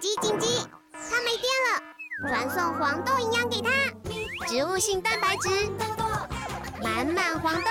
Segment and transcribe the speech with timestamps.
[0.00, 0.46] 紧急紧急！
[0.92, 1.82] 它没电了，
[2.28, 3.68] 传送黄豆营养给它，
[4.46, 5.48] 植物性蛋白质，
[6.84, 7.70] 满满黄豆，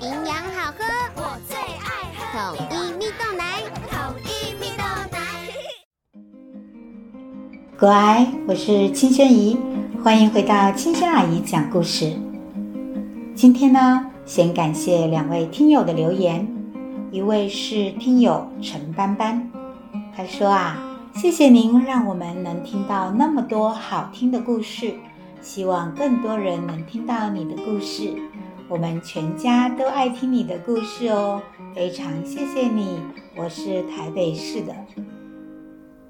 [0.00, 4.82] 营养好喝，我最爱喝统一蜜豆奶，统一蜜豆
[5.12, 5.18] 奶。
[7.78, 9.56] 乖，我是青萱姨，
[10.02, 12.16] 欢迎回到青轩阿姨讲故事。
[13.36, 16.48] 今天呢，先感谢两位听友的留言，
[17.12, 19.48] 一位是听友陈斑斑，
[20.16, 20.90] 他说啊。
[21.16, 24.94] 谢谢您，让我们能听到那么多好听的故事。
[25.40, 28.12] 希望更多人能听到你的故事。
[28.68, 31.40] 我们全家都爱听你的故事哦，
[31.72, 33.00] 非常谢谢你。
[33.36, 34.74] 我是台北市的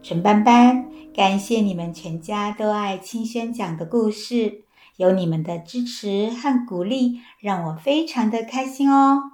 [0.03, 4.63] 陈斑斑，感谢你们全家都爱青萱讲的故事，
[4.97, 9.33] 有你们的支持和鼓励，让我非常的开心哦。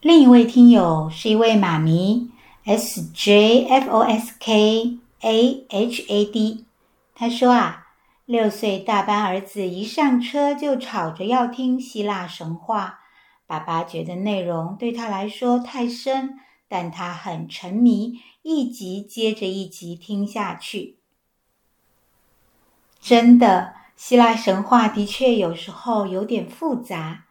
[0.00, 2.31] 另一位听友是一位妈咪。
[2.64, 6.64] S J F O S K A H A D，
[7.12, 7.88] 他说啊，
[8.24, 13.00] 六岁大班儿子一上车就吵着要听希腊神话，
[13.48, 16.38] 爸爸觉得内容对他来说太深，
[16.68, 20.98] 但他很沉迷，一集接着一集听下去。
[23.00, 27.24] 真的，希腊神话的确有时候有点复杂，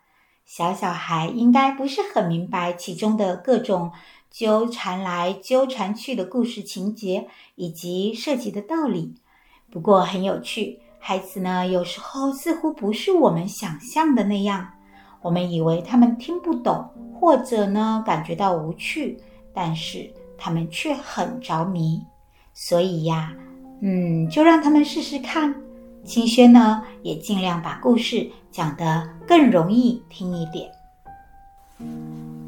[0.46, 3.94] 小小孩应该不是很明白其中的各种。
[4.32, 9.14] 纠缠来纠缠去的故事情节以及涉及的道理，
[9.70, 10.80] 不过很有趣。
[10.98, 14.66] 孩子呢，有时候似乎不是我们想象的那样。
[15.22, 19.18] 我们以为他们听不懂，或者呢感觉到无趣，
[19.54, 22.02] 但是他们却很着迷。
[22.54, 23.34] 所以呀，
[23.82, 25.54] 嗯，就让他们试试看。
[26.06, 30.72] 青萱呢，也尽量把故事讲得更容易听一点。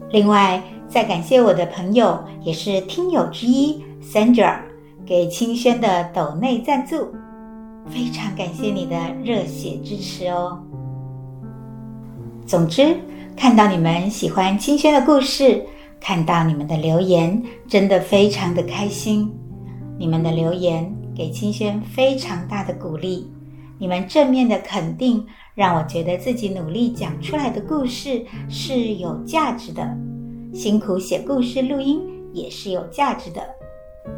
[0.10, 0.64] 另外。
[0.88, 4.60] 再感谢我的朋友，也是听友之一，Sandra
[5.06, 7.08] 给青轩的抖内赞助，
[7.90, 10.62] 非常感谢你的热血支持哦。
[12.46, 12.96] 总之，
[13.36, 15.66] 看到你们喜欢青轩的故事，
[16.00, 19.34] 看到你们的留言，真的非常的开心。
[19.98, 23.32] 你们的留言给青轩非常大的鼓励，
[23.80, 25.26] 你们正面的肯定，
[25.56, 29.98] 让我觉得自己努力讲出来的故事是有价值的。
[30.54, 32.00] 辛苦写故事、录音
[32.32, 33.42] 也是有价值的，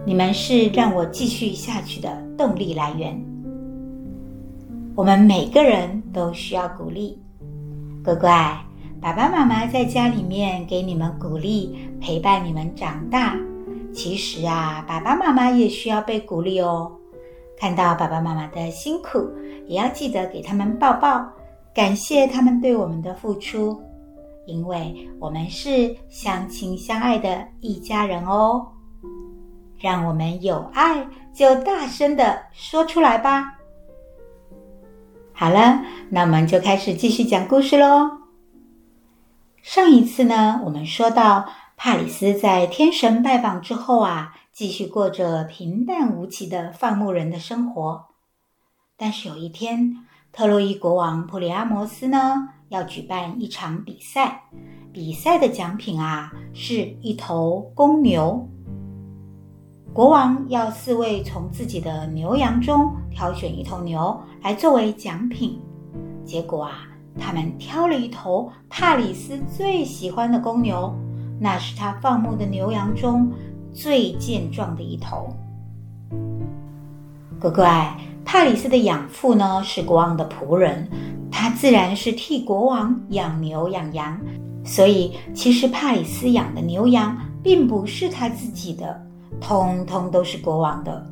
[0.06, 3.18] 你们是让我继续下去的动力来源。
[4.96, 7.18] 我们每个人都需要鼓励，
[8.04, 8.62] 乖乖，
[9.00, 13.38] 爸爸妈妈在家里面给你们鼓励，陪伴你们长大。
[13.94, 16.92] 其实啊，爸爸妈妈也需要被鼓励哦。
[17.58, 19.26] 看到爸爸妈妈的辛苦，
[19.68, 21.26] 也要记得给他们抱抱，
[21.74, 23.82] 感谢他们对我们的付出。
[24.46, 28.68] 因为我们是相亲相爱的一家人哦，
[29.80, 33.60] 让我们有爱就大声的说出来吧。
[35.34, 38.20] 好了，那我们就开始继续讲故事喽。
[39.62, 48.06] 上一次呢，我们说到帕里斯在天神拜访之后啊，继续过着平淡无奇的放牧人的生活。
[48.96, 54.44] 但是有一天，特洛伊国王普里阿摩斯呢，要举办一场比赛，
[54.92, 58.48] 比赛的奖品啊是一头公牛。
[59.94, 65.60] 国王要四位从自己的牛羊中挑选一头牛来作为奖品。
[66.26, 66.88] 结果啊，
[67.18, 70.94] 他们挑了一头帕里斯最喜欢的公牛，
[71.40, 73.32] 那是他放牧的牛羊中
[73.72, 75.30] 最健壮的一头。
[77.40, 80.90] 乖乖，帕里斯的养父呢是国王的仆人。
[81.46, 84.20] 他自然是替国王养牛养羊，
[84.64, 89.00] 所以其实帕里斯养的牛羊并不是他自己的，
[89.40, 91.06] 通通都是国王的。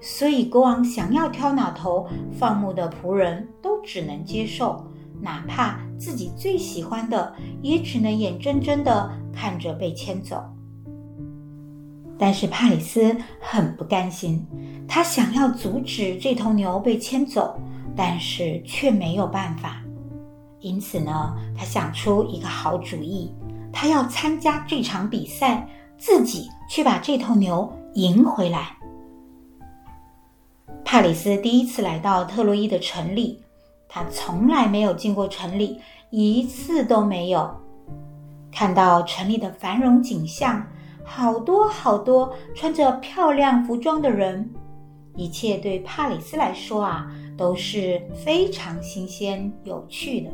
[0.00, 4.82] 所以国王想要挑哪头放牧的仆人都只能接受，
[5.20, 10.42] 哪怕自己最喜欢的，也只能眼睁睁地看着被牵走。
[12.16, 14.42] 但是帕里斯很不甘心，
[14.88, 17.60] 他想要阻止这头牛被牵走。
[17.96, 19.82] 但是却没有办法，
[20.60, 23.32] 因此呢，他想出一个好主意，
[23.72, 25.66] 他要参加这场比赛，
[25.98, 28.76] 自己去把这头牛赢回来。
[30.84, 33.42] 帕里斯第一次来到特洛伊的城里，
[33.88, 37.48] 他从来没有进过城里，一次都没有。
[38.50, 40.66] 看到城里的繁荣景象，
[41.04, 44.50] 好多好多穿着漂亮服装的人，
[45.16, 47.10] 一切对帕里斯来说啊。
[47.38, 50.30] 都是非常新鲜有趣的，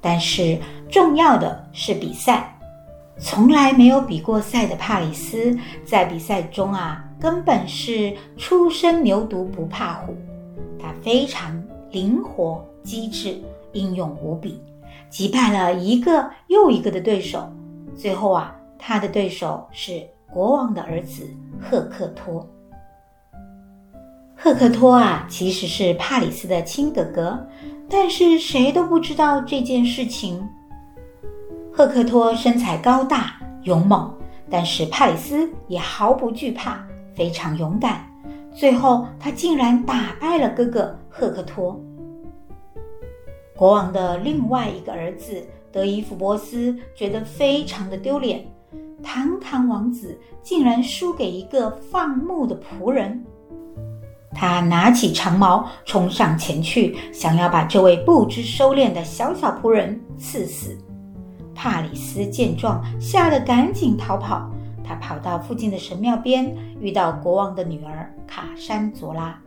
[0.00, 0.58] 但是
[0.88, 2.58] 重要的是比赛。
[3.18, 10.16] 从来没有比过赛的帕里斯，在比赛中啊，根本是初生牛犊不怕虎。
[10.80, 13.38] 他非常灵活机智，
[13.74, 14.62] 英勇无比，
[15.10, 17.52] 击败了一个又一个的对手。
[17.94, 20.02] 最后啊，他的对手是
[20.32, 21.28] 国王的儿子
[21.60, 22.48] 赫克托。
[24.44, 27.48] 赫克托啊，其实是帕里斯的亲哥哥，
[27.88, 30.46] 但是谁都不知道这件事情。
[31.72, 34.14] 赫克托身材高大勇猛，
[34.50, 38.06] 但是帕里斯也毫不惧怕，非常勇敢。
[38.54, 41.80] 最后，他竟然打败了哥哥赫克托。
[43.56, 45.42] 国王的另外一个儿子
[45.72, 48.44] 德伊福波斯觉得非常的丢脸，
[49.02, 53.24] 堂堂王子竟然输给一个放牧的仆人。
[54.34, 60.76] 他拿起长矛冲上前去，想要把这位不知收敛的小小仆人刺死。
[61.54, 64.50] 帕里斯见状，吓得赶紧逃跑。
[64.82, 69.40] 他跑到附近的神庙边，遇到国王的女儿卡珊卓拉。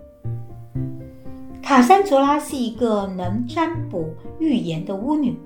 [1.62, 5.38] 卡珊卓拉是一个能占卜预言的巫女。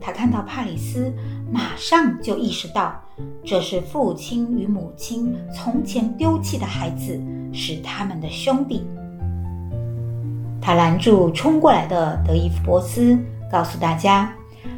[0.00, 1.12] 她看到帕里斯，
[1.50, 3.00] 马上就意识到
[3.44, 7.18] 这是父亲与母亲从前丢弃的孩子，
[7.52, 8.86] 是他们的兄弟。
[10.60, 13.18] 他拦住冲过来的德伊夫伯斯，
[13.50, 14.32] 告诉大家。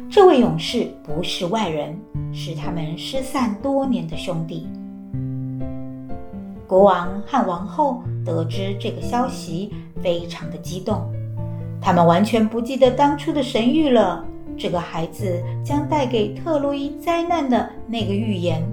[0.09, 1.97] 这位勇士不是外人，
[2.31, 4.67] 是他们失散多年的兄弟。
[6.67, 11.01] 国王和王后得知这个消息，非常的激动。
[11.81, 14.23] 他们完全不记得当初的神谕了，
[14.57, 18.63] 这个孩子将带给特洛伊灾难的那个预言。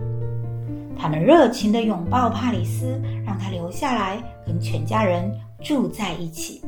[1.00, 5.32] 他们热情地拥抱帕里斯，让他留下来跟全家人
[5.62, 6.61] 住在一起。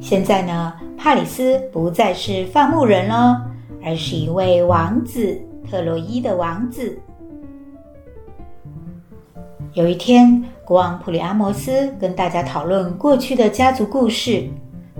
[0.00, 3.44] 现在呢，帕里斯不再是放牧人了，
[3.84, 5.36] 而是一位王子，
[5.68, 6.96] 特洛伊的王子。
[9.72, 14.48] 有一天，国王普里阿摩斯跟大家讨论过去的家族故事，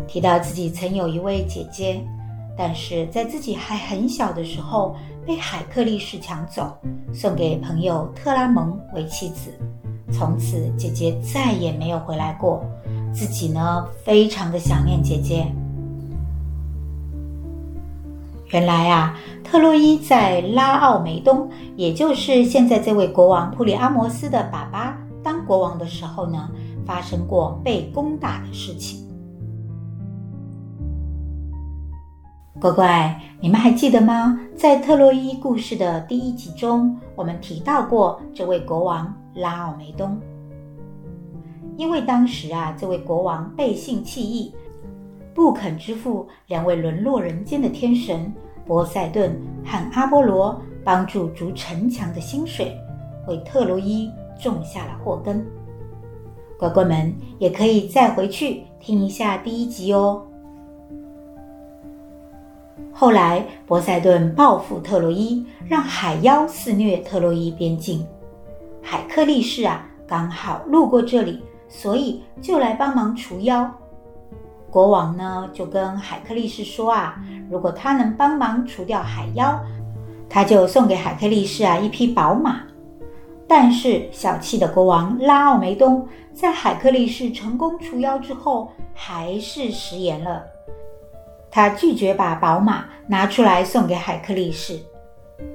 [0.08, 2.02] 提到自己曾有一位姐姐，
[2.58, 4.96] 但是在自己还很小的时候
[5.26, 6.76] 被海克力士抢走，
[7.12, 9.50] 送给朋友特拉蒙为妻子。
[10.10, 12.64] 从此，姐姐再也没有回来过。
[13.12, 15.46] 自己呢，非常的想念姐姐。
[18.48, 26.50] 原来啊，特洛伊在拉奥梅东，也就是现在这位国王普里阿摩斯的爸爸当国王的时候呢，
[26.84, 29.06] 发生过被攻打的事情。
[32.62, 34.38] 乖乖，你们还记得吗？
[34.54, 40.16] 在特洛伊故事的第一集中，我们提到过这位国王拉奥梅东。
[41.76, 44.54] 因为当时啊，这位国王背信弃义，
[45.34, 48.32] 不肯支付两位沦落人间的天神
[48.64, 52.78] 波塞顿和阿波罗帮助筑城墙的薪水，
[53.26, 54.08] 为特洛伊
[54.40, 55.44] 种下了祸根。
[56.56, 60.22] 乖乖们也可以再回去听一下第一集哦。
[62.92, 68.06] 后来，波塞顿报复特洛伊，让海妖肆虐特洛伊边境。
[68.82, 71.42] 海克力士啊，刚好路过这里。
[71.74, 73.66] 所以就来帮忙除妖。
[74.70, 77.18] 国王呢，就跟海克力士说啊，
[77.50, 79.58] 如果他能帮忙除掉海妖，
[80.28, 82.60] 他就送给海克力士啊一匹宝马。
[83.48, 90.42] 但是小气的国王拉奥梅东在海克力士成功除妖之后，还是食言了。
[91.54, 94.78] 他拒绝把宝马拿出来送给海克力士。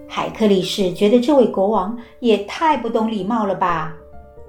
[0.08, 3.96] 海克力士觉得这位国王也太不懂礼貌了吧。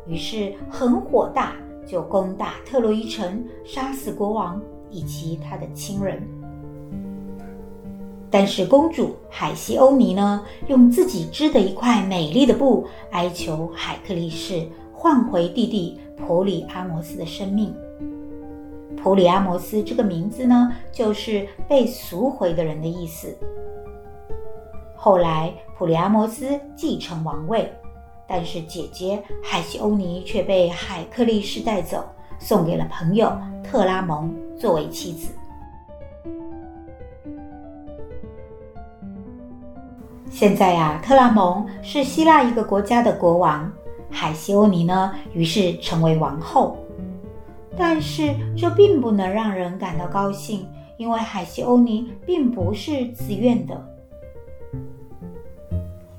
[0.06, 1.52] 于是很火大，
[1.86, 6.22] 就攻打特洛伊城，杀死国王以及他的亲人。
[8.30, 17.74] 但是公主海西欧尼呢，用自己织的一块美丽的布，哀求海克力士换回弟弟普里阿摩斯的生命。
[19.02, 23.36] 普里阿摩斯这个名字呢，就是被赎回的人的意思。
[24.94, 27.72] 后来普里阿摩斯继承王位。
[28.30, 32.04] 但是姐姐海西欧尼却被海克力士带走，
[32.38, 33.32] 送给了朋友
[33.64, 35.32] 特拉蒙作为妻子。
[40.30, 43.72] 现在呀，特拉蒙是希腊一个国家的国王，
[44.10, 46.76] 海西欧尼呢，于是成为王后。
[47.78, 50.66] 但是这并不能让人感到高兴，
[50.96, 53.94] 因为海西欧尼并不是自愿的。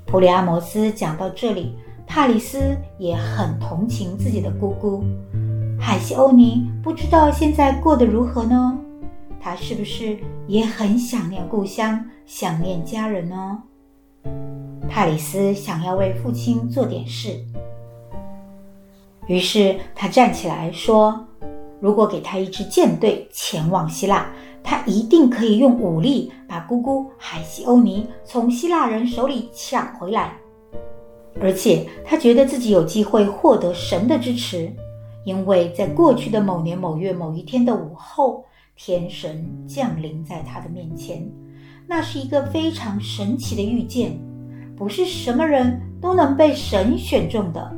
[0.06, 1.76] 普里阿摩斯讲到这里。
[2.12, 5.04] 帕里斯也很同情自己的姑姑
[5.78, 8.76] 海西欧尼，不知道现在过得如何呢？
[9.38, 13.62] 他是不是也很想念故乡，想念家人呢？
[14.88, 17.30] 帕里斯想要为父亲做点事。
[19.28, 21.24] 于是他站起来说
[21.80, 24.30] ：“如果给他一支舰队前往希腊，
[24.62, 30.36] 他一定可以用武力把姑姑海西欧尼从希腊人手里抢回来。
[31.40, 34.70] 而且他觉得自己有机会获得神的支持，
[35.24, 38.44] 因为在过去的某年某月某一天的午后，
[38.76, 41.26] 天神降临在他的面前。
[41.86, 44.20] 那是一个非常神奇的遇见，
[44.76, 47.72] 不是什么人都能被神选中的。”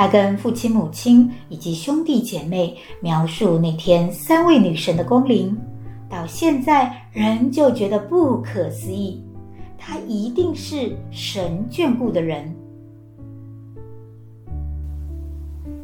[0.00, 5.54] 他跟父亲、母亲以及兄弟姐妹描述那天三位女神的光临，
[6.08, 9.22] 到现在仍旧觉得不可思议。
[9.76, 12.50] 他一定是神眷顾的人。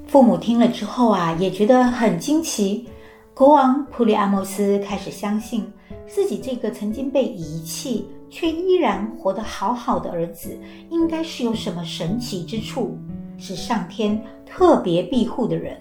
[0.07, 2.89] 父母听了之后啊，也觉得很惊奇。
[3.35, 5.71] 国王普里阿莫斯开始相信
[6.07, 10.59] 自己这个曾经被遗弃却依然活得好好的儿子，
[10.89, 12.97] 应该是有什么神奇之处。
[13.39, 15.77] 是上天特别庇护的人，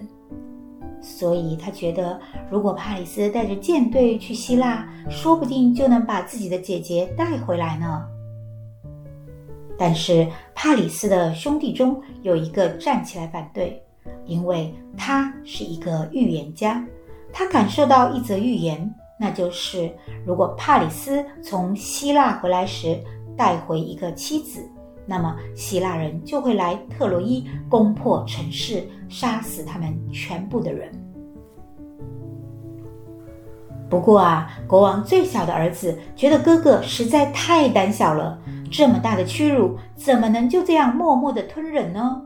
[1.00, 2.20] 所以他觉得，
[2.50, 8.06] 如果帕里斯带着舰队去希腊，说不定就能把自己的姐姐带回来呢。
[9.78, 13.82] 但是帕里斯的兄弟中有一个站起来反对，
[14.24, 16.84] 因为他是一个预言家，
[17.32, 19.90] 他感受到一则预言，那就是
[20.24, 22.98] 如果帕里斯从希腊回来时
[23.36, 24.66] 带回一个妻子。
[25.06, 30.90] 那么，希腊人就会来特洛伊攻破城市，杀死他们全部的人。
[33.88, 38.36] 不过啊，国王最小的儿子觉得哥哥实在太胆小了，
[38.68, 42.22] 这么大的屈辱，怎么能就这样默默的吞忍呢？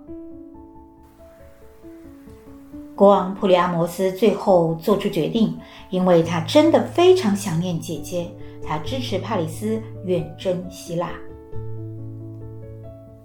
[2.97, 5.55] 国王普里阿摩斯最后做出决定，
[5.91, 8.31] 因为他真的非常想念姐姐，
[8.63, 11.11] 他支持帕里斯远征希腊。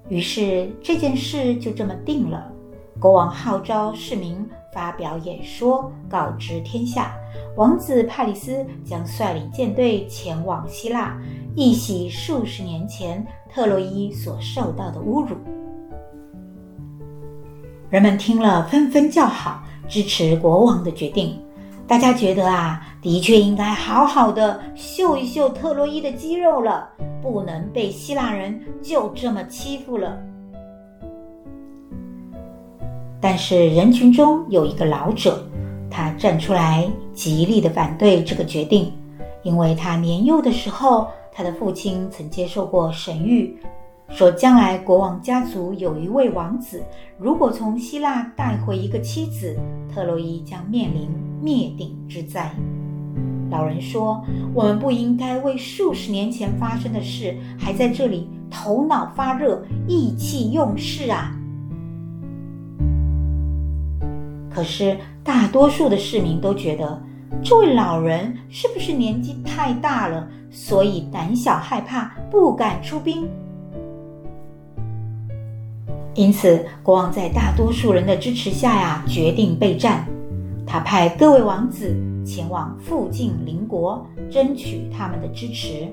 [0.07, 2.51] 于是这件事就这么定了。
[2.99, 7.13] 国王号召市民发表演说，告知天下，
[7.57, 11.19] 王子帕里斯将率领舰队前往希腊，
[11.55, 15.35] 一洗数十年前特洛伊所受到的侮辱。
[17.89, 21.39] 人们听了纷纷叫好，支持国王的决定。
[21.87, 26.89] 大家觉得啊，的确应该好好的秀一秀特洛伊的肌肉了，
[27.21, 30.17] 不能被希腊人就这么欺负了。
[33.21, 35.47] 但是人群中有一个老者，
[35.89, 38.91] 他站出来极力的反对这个决定，
[39.43, 43.51] 因为他年幼的时候，他的父亲曾接受过神谕。
[44.09, 46.83] 说将来国王家族有一位王子，
[47.17, 49.55] 如果从希腊带回一个妻子，
[49.93, 51.09] 特洛伊将面临
[51.45, 52.51] 灭顶之灾。
[53.51, 61.31] 老人说：“我们不应该为数十年前发生的事，还在这里头脑发热、意气用事啊！”
[64.49, 66.99] 可是大多数的市民都觉得，
[67.43, 73.29] 这位老人是不是年纪太大了，所以胆小害怕，不敢出兵？
[76.15, 80.07] 因此，国王在大多数人的支持下呀，决定备战。
[80.67, 81.95] 他派各位王子
[82.25, 85.87] 前往附近邻国，争取他们的支持。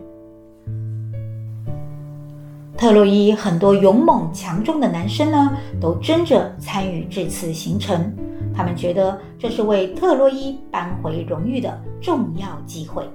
[2.77, 8.13] 特洛伊很多勇猛强壮的男生呢，都争着参与这次行程。
[8.55, 13.09] 他们觉得这是为特洛伊扳回荣誉的重要机会。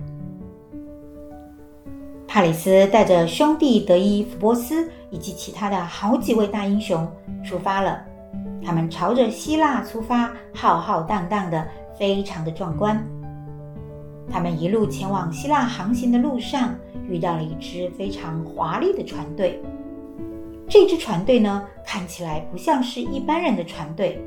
[2.27, 7.05] 帕里斯带着兄弟德伊福波斯以及其他的好几位大英雄
[7.43, 8.01] 出发了。
[8.63, 13.01] 他们朝着希腊出发，浩浩荡荡的，非常的壮观。
[14.29, 16.75] 他们一路前往希腊航行的路上，
[17.07, 19.61] 遇到了一支非常华丽的船队。
[20.67, 24.21] 这支船队呢，看起来不像是一般人的船队，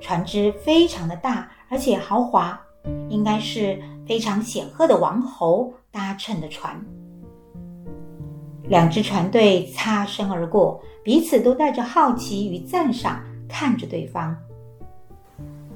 [0.00, 2.60] 船只非常的大，而且豪华，
[3.08, 6.84] 应该是非常显赫的王侯搭乘的船。
[8.64, 14.36] 两支船队擦身而过，彼此都带着好奇与赞赏看着对方。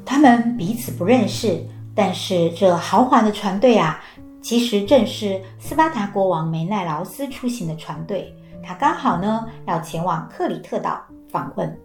[0.04, 4.02] 他们彼此不认识，但是这豪华的船队啊，
[4.40, 8.34] 其实正是斯巴达国王梅奈劳斯出行的船队。
[8.62, 11.00] 他刚好呢要前往克里特岛
[11.30, 11.78] 访问。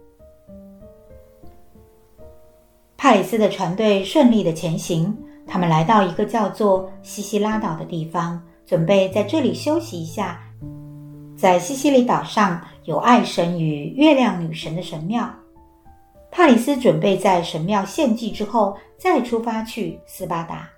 [2.96, 5.16] 帕里斯的船队顺利的前行，
[5.46, 10.40] 他们来到一个叫做西西拉岛的地方，准备在这里休息一下。
[11.36, 15.30] 在西西里岛上有爱神与月亮女神的神庙，
[16.30, 20.68] 帕里斯准备在神庙献祭之后再出发去斯巴达。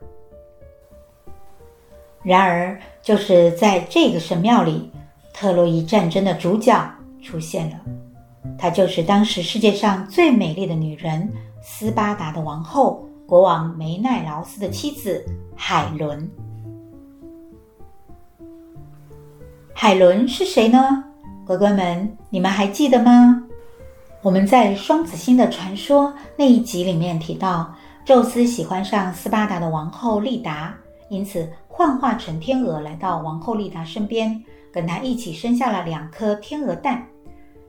[2.22, 4.90] 然而，就是在这个神庙里，
[5.32, 7.80] 特洛伊战争的主角出现了，
[8.58, 15.24] 她就是当时世界上最美丽的女人斯巴达的王后，国王梅奈劳斯的妻子
[15.56, 16.30] 海伦。
[19.72, 21.04] 海伦是谁呢？
[21.46, 23.44] 乖乖们，你们还记得吗？
[24.20, 27.72] 我们在双子星的传说那一集里面提到，
[28.04, 30.74] 宙斯喜欢上斯巴达的王后丽达，
[31.08, 37.06] 因此幻化成天鹅来到王后丽达身边，跟她一起生下了两颗天鹅蛋。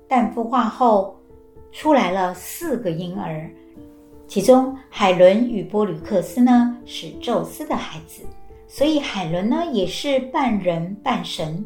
[0.08, 1.16] 蛋孵化后，
[1.72, 3.48] 出来了四个婴儿，
[4.28, 8.24] 其中海伦与波吕克斯呢是宙斯的孩子，
[8.68, 11.64] 所以海伦呢也是半人半神。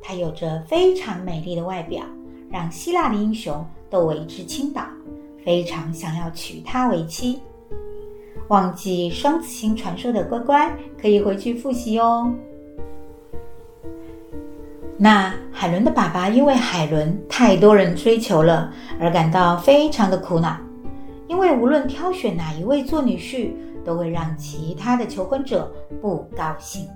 [0.00, 2.04] 她有着非常美丽的外表，
[2.48, 3.66] 让希腊的英雄。
[3.92, 4.82] 都为之倾倒，
[5.44, 7.38] 非常想要娶她为妻。
[8.48, 12.32] 忘记双子星传说的乖乖，可以回去复习哦。
[14.96, 20.56] 那海伦的爸爸因为海伦太多人追求了，而感到非常的苦恼，
[21.28, 23.50] 因为无论挑选哪一位做女婿，
[23.84, 25.70] 都会让其他的求婚者
[26.00, 26.88] 不高兴。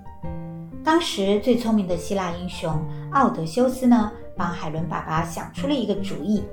[0.83, 2.73] 当时最聪明的希腊英雄
[3.11, 6.43] 奥德修斯呢，帮海伦爸爸想出了一个主意。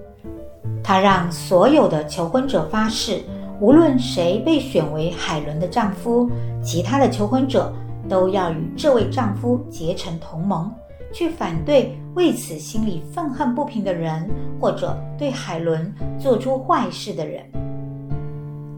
[0.82, 3.22] 他让所有的求婚者发誓，
[3.60, 6.30] 无论谁被选为海伦的丈夫，
[6.62, 7.72] 其他的求婚者
[8.08, 10.70] 都要与这位丈夫结成同盟，
[11.12, 14.28] 去反对为此心里愤恨不平的人，
[14.60, 17.42] 或者对海伦做出坏事的人。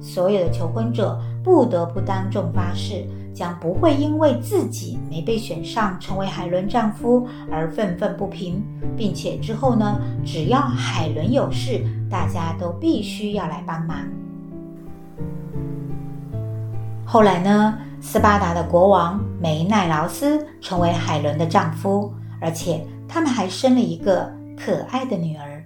[0.00, 3.04] 所有的求婚者不得不当众发誓。
[3.36, 8.64] 将不会因为自己没被选上成为海伦丈夫而愤愤不平，
[8.96, 13.98] 并且之后呢，只要海伦有事，大家都必须要来帮忙。
[17.04, 25.62] 后来呢，斯巴达的国王梅奈劳斯成为海伦的丈夫，而且他们还生了一个可爱的女儿。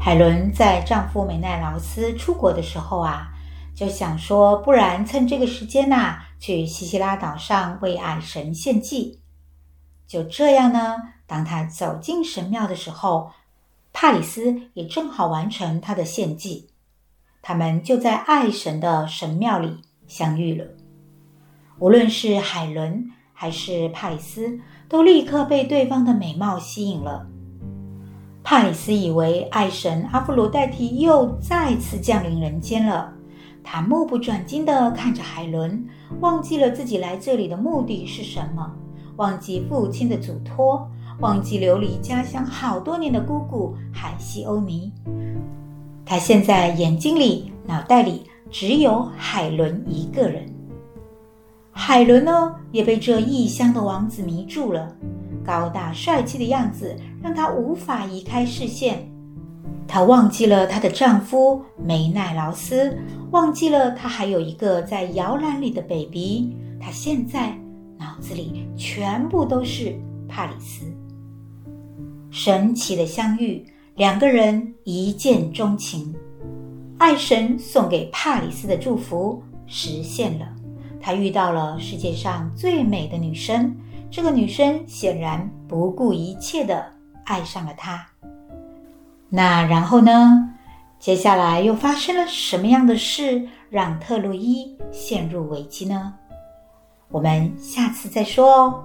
[0.00, 3.28] 海伦在丈夫梅奈劳斯出国的时候啊。
[3.78, 9.20] 就想说，不然趁这个时间呐，去西西拉岛上为爱神献祭。
[10.04, 10.96] 就这样呢，
[11.28, 13.30] 当他走进神庙的时候，
[13.92, 16.70] 帕里斯也正好完成他的献祭。
[17.40, 20.66] 他们就在爱神的神庙里相遇了。
[21.78, 27.28] 无论是海伦还是帕里斯，都立刻被对方的美貌吸引了。
[28.42, 33.14] 帕里斯以为爱神阿芙罗黛蒂又再次降临人间了。
[33.70, 35.86] 他目不转睛地看着海伦，
[36.20, 38.66] 忘记了自己来这里的目的是什么，
[39.16, 40.88] 忘记父亲的嘱托，
[41.20, 44.90] 忘记流离家乡好多年的姑姑海西欧尼。
[46.02, 50.50] 他现在眼睛里、脑袋里只有海伦一个人。
[51.70, 54.96] 海伦呢，也被这异乡的王子迷住了，
[55.44, 59.06] 高大帅气的样子让他无法移开视线。
[59.88, 62.96] 她忘记了她的丈夫梅奈劳斯，
[63.30, 66.54] 忘记了她还有一个在摇篮里的 baby。
[66.78, 67.58] 她现在
[67.98, 69.98] 脑子里全部都是
[70.28, 70.84] 帕里斯。
[72.30, 73.64] 神奇的相遇，
[73.96, 76.14] 两个人一见钟情，
[76.98, 80.46] 爱神送给帕里斯的祝福实现了。
[81.00, 83.74] 他遇到了世界上最美的女生，
[84.10, 86.84] 这个女生显然不顾一切的
[87.24, 88.06] 爱上了他。
[89.30, 90.54] 那然后呢？
[90.98, 96.14] 接下来又发生了什么样的事，让特洛伊陷入危机呢？
[97.08, 98.84] 我们下次再说哦。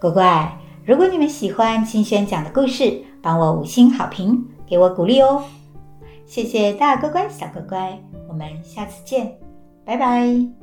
[0.00, 5.42] 乖乖，如果你们喜欢金萱讲的故事，帮我五星好评，给我鼓励哦。
[6.24, 9.36] 谢谢大乖乖、小乖乖，我们下次见，
[9.84, 10.61] 拜拜。